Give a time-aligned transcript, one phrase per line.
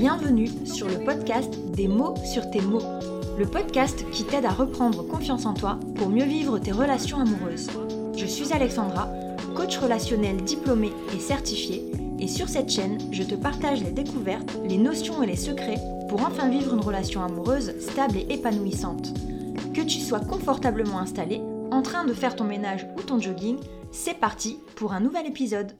[0.00, 2.84] Bienvenue sur le podcast Des mots sur tes mots,
[3.36, 7.68] le podcast qui t'aide à reprendre confiance en toi pour mieux vivre tes relations amoureuses.
[8.16, 9.10] Je suis Alexandra,
[9.56, 14.78] coach relationnel diplômé et certifié, et sur cette chaîne, je te partage les découvertes, les
[14.78, 19.12] notions et les secrets pour enfin vivre une relation amoureuse stable et épanouissante.
[19.74, 21.40] Que tu sois confortablement installé,
[21.72, 23.58] en train de faire ton ménage ou ton jogging,
[23.90, 25.72] c'est parti pour un nouvel épisode.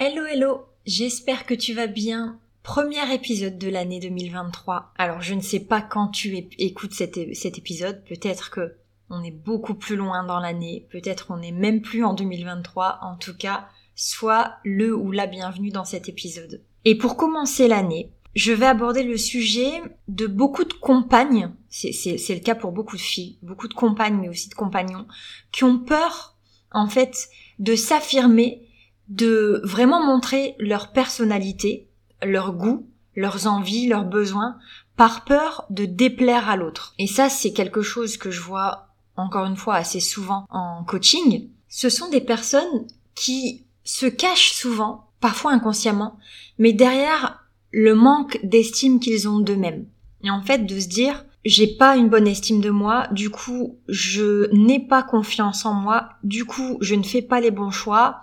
[0.00, 2.40] Hello hello, j'espère que tu vas bien.
[2.66, 4.92] Premier épisode de l'année 2023.
[4.98, 8.74] Alors je ne sais pas quand tu écoutes cet, épisode, peut-être que
[9.08, 13.14] on est beaucoup plus loin dans l'année, peut-être on n'est même plus en 2023, en
[13.18, 16.60] tout cas, sois le ou la bienvenue dans cet épisode.
[16.84, 19.70] Et pour commencer l'année, je vais aborder le sujet
[20.08, 24.28] de beaucoup de compagnes, c'est le cas pour beaucoup de filles, beaucoup de compagnes mais
[24.28, 25.06] aussi de compagnons,
[25.52, 26.34] qui ont peur
[26.72, 27.28] en fait
[27.60, 28.66] de s'affirmer,
[29.08, 31.86] de vraiment montrer leur personnalité,
[32.26, 34.56] leur goût, leurs envies, leurs besoins,
[34.96, 36.94] par peur de déplaire à l'autre.
[36.98, 41.48] Et ça, c'est quelque chose que je vois encore une fois assez souvent en coaching.
[41.68, 46.18] Ce sont des personnes qui se cachent souvent, parfois inconsciemment,
[46.58, 49.86] mais derrière le manque d'estime qu'ils ont d'eux-mêmes.
[50.22, 53.78] Et en fait, de se dire, j'ai pas une bonne estime de moi, du coup,
[53.88, 58.20] je n'ai pas confiance en moi, du coup, je ne fais pas les bons choix,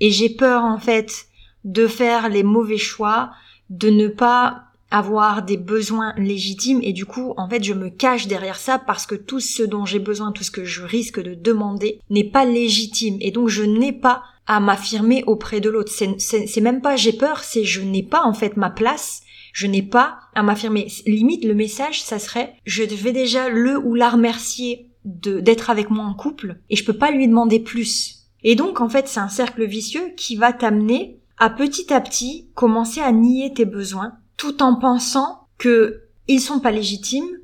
[0.00, 1.26] et j'ai peur, en fait,
[1.64, 3.30] de faire les mauvais choix,
[3.70, 8.28] de ne pas avoir des besoins légitimes et du coup en fait je me cache
[8.28, 11.34] derrière ça parce que tout ce dont j'ai besoin, tout ce que je risque de
[11.34, 15.92] demander n'est pas légitime et donc je n'ai pas à m'affirmer auprès de l'autre.
[15.92, 19.22] C'est même pas j'ai peur, c'est je n'ai pas en fait ma place,
[19.52, 20.86] je n'ai pas à m'affirmer.
[21.04, 26.04] Limite le message, ça serait je vais déjà le ou la remercier d'être avec moi
[26.04, 28.28] en couple et je peux pas lui demander plus.
[28.44, 32.48] Et donc en fait c'est un cercle vicieux qui va t'amener à petit à petit
[32.54, 37.38] commencer à nier tes besoins tout en pensant que ils sont pas légitimes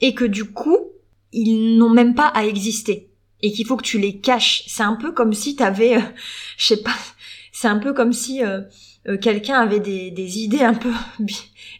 [0.00, 0.78] et que du coup
[1.32, 3.08] ils n'ont même pas à exister
[3.42, 4.64] et qu'il faut que tu les caches.
[4.66, 6.08] C'est un peu comme si t'avais, avais, euh,
[6.56, 6.96] je sais pas,
[7.52, 8.62] c'est un peu comme si euh,
[9.08, 10.92] euh, quelqu'un avait des, des, idées un peu,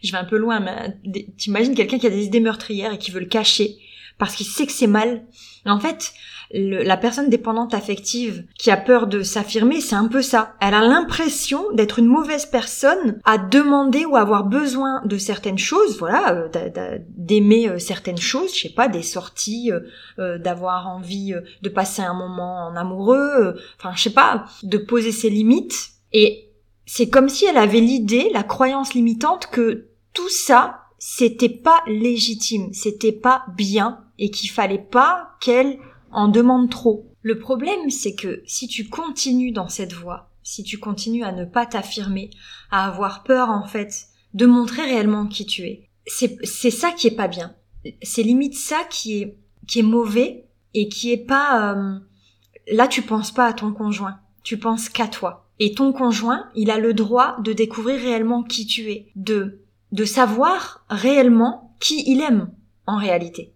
[0.03, 3.11] je vais un peu loin, mais t'imagines quelqu'un qui a des idées meurtrières et qui
[3.11, 3.77] veut le cacher
[4.19, 5.23] parce qu'il sait que c'est mal.
[5.65, 6.13] En fait,
[6.51, 10.55] la personne dépendante affective qui a peur de s'affirmer, c'est un peu ça.
[10.59, 15.97] Elle a l'impression d'être une mauvaise personne à demander ou avoir besoin de certaines choses,
[15.99, 19.71] voilà, euh, d'aimer euh, certaines choses, je sais pas, des sorties,
[20.17, 25.11] euh, d'avoir envie de passer un moment en amoureux, enfin, je sais pas, de poser
[25.11, 25.91] ses limites.
[26.13, 26.49] Et
[26.85, 32.73] c'est comme si elle avait l'idée, la croyance limitante que tout ça, c'était pas légitime,
[32.73, 35.79] c'était pas bien et qu'il fallait pas qu'elle
[36.11, 37.09] en demande trop.
[37.21, 41.45] Le problème, c'est que si tu continues dans cette voie, si tu continues à ne
[41.45, 42.29] pas t'affirmer,
[42.69, 47.15] à avoir peur en fait de montrer réellement qui tu es, c'est, ça qui est
[47.15, 47.55] pas bien.
[48.01, 49.37] C'est limite ça qui est
[49.67, 51.99] qui est mauvais et qui est pas euh,
[52.71, 55.45] là tu penses pas à ton conjoint, tu penses qu'à toi.
[55.59, 60.05] Et ton conjoint, il a le droit de découvrir réellement qui tu es, de de
[60.05, 62.49] savoir réellement qui il aime
[62.85, 63.53] en réalité.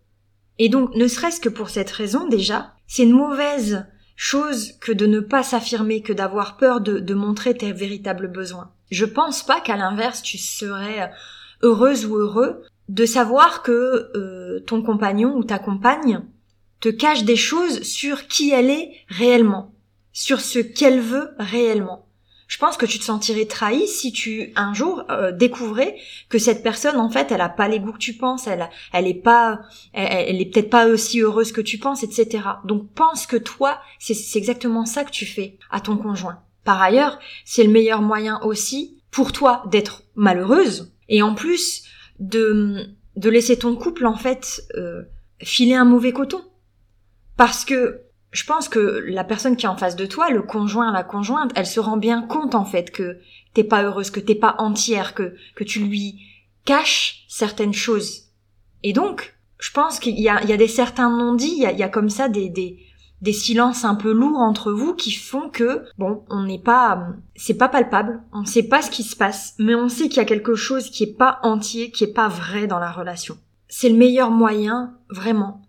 [0.59, 5.05] Et donc, ne serait-ce que pour cette raison déjà, c'est une mauvaise chose que de
[5.05, 8.71] ne pas s'affirmer, que d'avoir peur de, montrer tes véritables besoins.
[8.91, 11.11] Je pense pas qu'à l'inverse, tu serais
[11.61, 16.21] heureuse ou heureux de savoir que euh, ton compagnon ou ta compagne
[16.79, 19.73] te cache des choses sur qui elle est réellement,
[20.11, 22.02] sur ce qu'elle veut réellement
[22.53, 25.95] je pense que tu te sentirais trahi si tu un jour euh, découvrais
[26.29, 29.07] que cette personne en fait elle a pas les goûts que tu penses, elle elle
[29.07, 32.43] est pas elle, est peut-être pas aussi heureuse que tu penses, etc.
[32.63, 36.43] Donc pense que toi c'est c'est exactement ça que tu fais à ton conjoint.
[36.63, 41.85] Par ailleurs, c'est le meilleur moyen aussi pour toi d'être malheureuse et en plus
[42.19, 42.85] de
[43.15, 45.01] de laisser ton couple en fait euh,
[45.41, 46.43] filer un mauvais coton
[47.35, 48.01] parce que
[48.33, 51.51] je pense que la personne qui est en face de toi, le conjoint, la conjointe,
[51.55, 53.19] elle se rend bien compte en fait que
[53.53, 56.19] t'es pas heureuse, que t'es pas entière, que que tu lui
[56.65, 58.31] caches certaines choses.
[58.81, 61.83] Et donc, je pense qu'il y a, il y a des certains non-dits, il y
[61.83, 66.25] a, comme ça des, des silences un peu lourds entre vous qui font que bon,
[66.29, 69.89] on n'est pas c'est pas palpable, on sait pas ce qui se passe, mais on
[69.89, 72.79] sait qu'il y a quelque chose qui est pas entier, qui est pas vrai dans
[72.79, 73.37] la relation.
[73.69, 75.61] C'est le meilleur moyen vraiment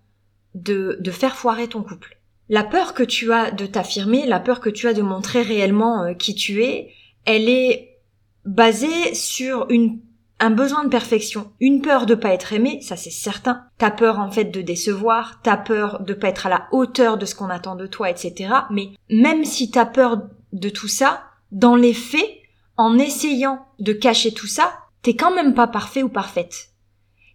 [0.54, 2.13] de de faire foirer ton couple.
[2.48, 6.02] La peur que tu as de t'affirmer, la peur que tu as de montrer réellement
[6.02, 6.90] euh, qui tu es,
[7.24, 7.98] elle est
[8.44, 10.00] basée sur une
[10.40, 13.64] un besoin de perfection, une peur de pas être aimé, ça c'est certain.
[13.78, 17.24] T'as peur en fait de décevoir, t'as peur de pas être à la hauteur de
[17.24, 18.52] ce qu'on attend de toi, etc.
[18.70, 22.28] Mais même si t'as peur de tout ça, dans les faits,
[22.76, 26.70] en essayant de cacher tout ça, t'es quand même pas parfait ou parfaite.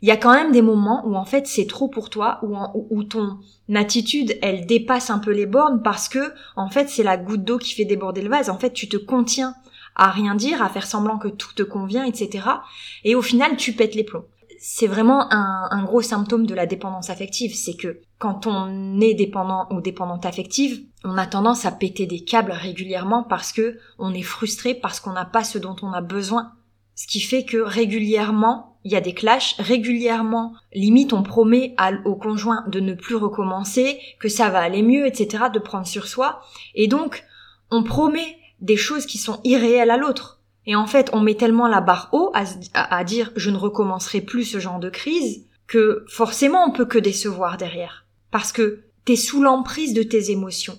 [0.02, 3.04] Il y a quand même des moments où en fait c'est trop pour toi, où,
[3.04, 3.40] ton
[3.74, 7.58] attitude elle dépasse un peu les bornes parce que en fait c'est la goutte d'eau
[7.58, 8.50] qui fait déborder le vase.
[8.50, 9.56] En fait tu te contiens
[9.96, 12.48] à rien dire, à faire semblant que tout te convient, etc.
[13.04, 14.26] Et au final tu pètes les plombs
[14.60, 19.68] c'est vraiment un, gros symptôme de la dépendance affective, c'est que quand on est dépendant
[19.72, 24.22] ou dépendante affective, on a tendance à péter des câbles régulièrement parce que on est
[24.22, 26.52] frustré, parce qu'on n'a pas ce dont on a besoin.
[26.96, 32.16] Ce qui fait que régulièrement, il y a des clashs, régulièrement, limite on promet au
[32.16, 36.42] conjoint de ne plus recommencer, que ça va aller mieux, etc., de prendre sur soi,
[36.76, 37.24] et donc
[37.72, 40.40] on promet des choses qui sont irréelles à l'autre.
[40.66, 44.46] Et en fait, on met tellement la barre haut à, dire je ne recommencerai plus
[44.46, 48.06] ce genre de crise que forcément on peut que décevoir derrière.
[48.32, 50.78] Parce que t'es sous l'emprise de tes émotions.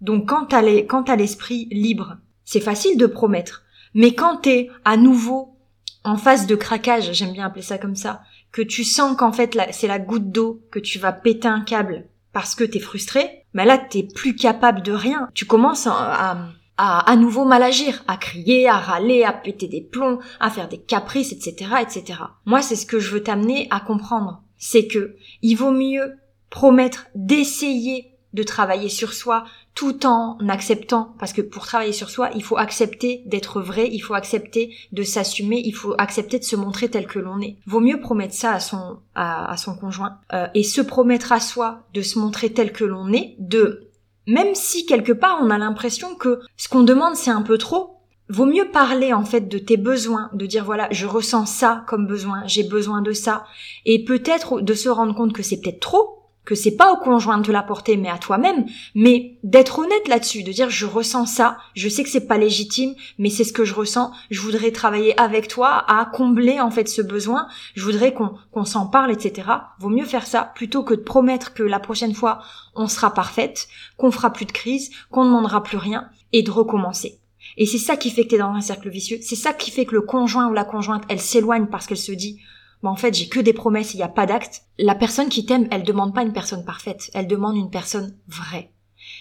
[0.00, 3.62] Donc quand t'as l'esprit libre, c'est facile de promettre.
[3.94, 5.56] Mais quand t'es à nouveau
[6.04, 9.58] en phase de craquage, j'aime bien appeler ça comme ça, que tu sens qu'en fait
[9.72, 13.64] c'est la goutte d'eau, que tu vas péter un câble parce que t'es frustré, mais
[13.64, 15.28] là t'es plus capable de rien.
[15.34, 16.52] Tu commences à
[16.82, 20.66] à à nouveau mal agir, à crier, à râler, à péter des plombs, à faire
[20.66, 22.20] des caprices, etc., etc.
[22.46, 24.42] Moi, c'est ce que je veux t'amener à comprendre.
[24.56, 26.16] C'est que il vaut mieux
[26.48, 29.44] promettre d'essayer de travailler sur soi
[29.74, 34.00] tout en acceptant, parce que pour travailler sur soi, il faut accepter d'être vrai, il
[34.00, 37.56] faut accepter de s'assumer, il faut accepter de se montrer tel que l'on est.
[37.66, 41.82] Vaut mieux promettre ça à son à, son conjoint euh, et se promettre à soi
[41.94, 43.88] de se montrer tel que l'on est, de
[44.26, 48.00] même si quelque part on a l'impression que ce qu'on demande c'est un peu trop,
[48.28, 52.06] vaut mieux parler en fait de tes besoins, de dire voilà, je ressens ça comme
[52.06, 53.44] besoin, j'ai besoin de ça,
[53.84, 57.38] et peut-être de se rendre compte que c'est peut-être trop, que c'est pas au conjoint
[57.38, 61.58] de te l'apporter mais à toi-même, mais d'être honnête là-dessus, de dire je ressens ça,
[61.74, 65.18] je sais que c'est pas légitime, mais c'est ce que je ressens, je voudrais travailler
[65.20, 69.48] avec toi à combler en fait ce besoin, je voudrais qu'on qu'on s'en parle, etc.
[69.78, 72.40] Vaut mieux faire ça plutôt que de promettre que la prochaine fois
[72.74, 76.50] on sera parfaite, qu'on fera plus de crise, qu'on ne demandera plus rien, et de
[76.50, 77.20] recommencer.
[77.56, 79.84] Et c'est ça qui fait que t'es dans un cercle vicieux, c'est ça qui fait
[79.84, 82.40] que le conjoint ou la conjointe, elle s'éloigne parce qu'elle se dit
[82.88, 84.62] en fait j'ai que des promesses, il n'y a pas d'acte.
[84.78, 88.72] La personne qui t'aime, elle demande pas une personne parfaite, elle demande une personne vraie.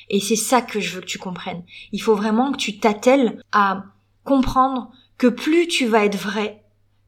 [0.09, 1.63] Et c'est ça que je veux que tu comprennes.
[1.91, 3.85] Il faut vraiment que tu t'attelles à
[4.23, 6.63] comprendre que plus tu vas être vrai,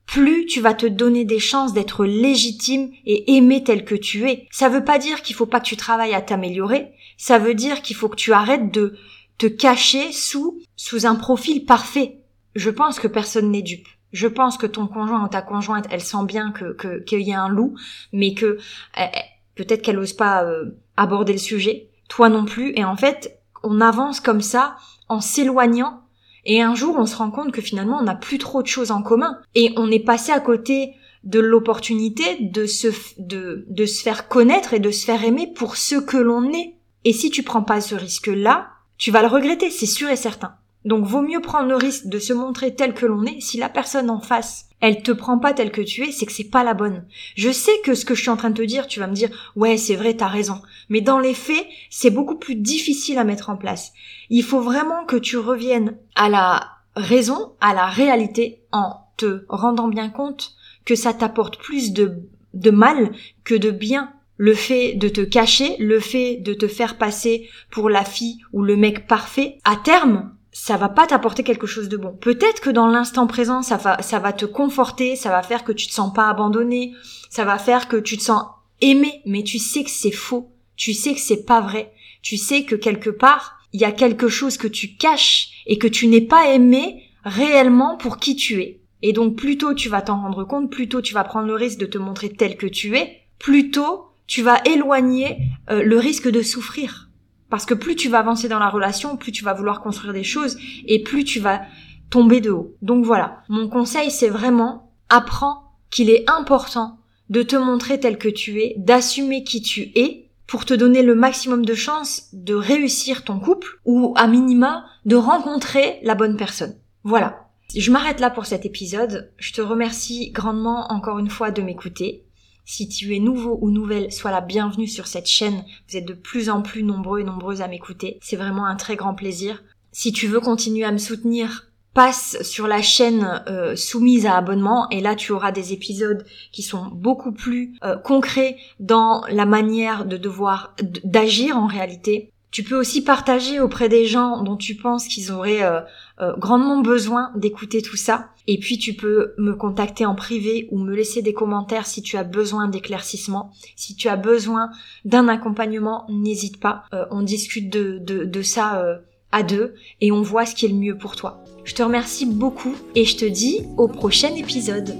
[0.05, 4.47] plus tu vas te donner des chances d'être légitime et aimé tel que tu es.
[4.51, 7.81] Ça veut pas dire qu'il faut pas que tu travailles à t'améliorer, ça veut dire
[7.81, 8.97] qu'il faut que tu arrêtes de
[9.37, 12.17] te cacher sous sous un profil parfait.
[12.55, 16.01] Je pense que personne n'est dupe je pense que ton conjoint ou ta conjointe, elle
[16.01, 17.75] sent bien que qu'il y a un loup,
[18.11, 18.57] mais que
[18.97, 19.19] eh, eh,
[19.55, 23.81] peut-être qu'elle ose pas euh, aborder le sujet, toi non plus, et en fait, on
[23.81, 24.75] avance comme ça
[25.07, 26.01] en s'éloignant,
[26.45, 28.91] et un jour on se rend compte que finalement on n'a plus trop de choses
[28.91, 32.87] en commun, et on est passé à côté de l'opportunité de se
[33.19, 36.75] de, de se faire connaître et de se faire aimer pour ce que l'on est.
[37.03, 40.55] Et si tu prends pas ce risque-là, tu vas le regretter, c'est sûr et certain.
[40.85, 43.39] Donc vaut mieux prendre le risque de se montrer tel que l'on est.
[43.39, 46.31] Si la personne en face, elle te prend pas tel que tu es, c'est que
[46.31, 47.05] c'est pas la bonne.
[47.35, 49.13] Je sais que ce que je suis en train de te dire, tu vas me
[49.13, 50.61] dire, ouais, c'est vrai, t'as raison.
[50.89, 53.93] Mais dans les faits, c'est beaucoup plus difficile à mettre en place.
[54.29, 59.87] Il faut vraiment que tu reviennes à la raison, à la réalité, en te rendant
[59.87, 60.53] bien compte
[60.83, 62.23] que ça t'apporte plus de,
[62.55, 63.11] de mal
[63.43, 67.91] que de bien le fait de te cacher, le fait de te faire passer pour
[67.91, 71.97] la fille ou le mec parfait, à terme, ça va pas t'apporter quelque chose de
[71.97, 72.17] bon.
[72.19, 75.71] Peut-être que dans l'instant présent, ça va, ça va te conforter, ça va faire que
[75.71, 76.93] tu te sens pas abandonné,
[77.29, 78.43] ça va faire que tu te sens
[78.81, 82.63] aimé, mais tu sais que c'est faux, tu sais que c'est pas vrai, tu sais
[82.63, 86.21] que quelque part, il y a quelque chose que tu caches et que tu n'es
[86.21, 88.81] pas aimé réellement pour qui tu es.
[89.01, 91.55] Et donc plus tôt tu vas t'en rendre compte, plus tôt tu vas prendre le
[91.55, 95.39] risque de te montrer tel que tu es, plus tôt tu vas éloigner
[95.69, 97.09] euh, le risque de souffrir.
[97.51, 100.23] Parce que plus tu vas avancer dans la relation, plus tu vas vouloir construire des
[100.23, 101.61] choses et plus tu vas
[102.09, 102.75] tomber de haut.
[102.81, 106.97] Donc voilà, mon conseil c'est vraiment apprends qu'il est important
[107.29, 111.13] de te montrer tel que tu es, d'assumer qui tu es pour te donner le
[111.13, 116.75] maximum de chances de réussir ton couple ou à minima de rencontrer la bonne personne.
[117.03, 117.47] Voilà.
[117.75, 119.31] Je m'arrête là pour cet épisode.
[119.37, 122.25] Je te remercie grandement encore une fois de m'écouter.
[122.65, 125.63] Si tu es nouveau ou nouvelle, sois la bienvenue sur cette chaîne.
[125.89, 128.19] Vous êtes de plus en plus nombreux et nombreuses à m'écouter.
[128.21, 129.63] C'est vraiment un très grand plaisir.
[129.91, 134.89] Si tu veux continuer à me soutenir, passe sur la chaîne euh, soumise à abonnement
[134.89, 140.05] et là tu auras des épisodes qui sont beaucoup plus euh, concrets dans la manière
[140.05, 145.07] de devoir d'agir en réalité Tu peux aussi partager auprès des gens dont tu penses
[145.07, 145.79] qu'ils auraient euh,
[146.19, 148.27] euh, grandement besoin d'écouter tout ça.
[148.47, 152.17] Et puis tu peux me contacter en privé ou me laisser des commentaires si tu
[152.17, 153.51] as besoin d'éclaircissement.
[153.77, 154.69] Si tu as besoin
[155.05, 156.83] d'un accompagnement, n'hésite pas.
[156.93, 158.99] Euh, on discute de, de, de ça
[159.31, 161.43] à deux et on voit ce qui est le mieux pour toi.
[161.63, 164.93] Je te remercie beaucoup et je te dis au prochain épisode.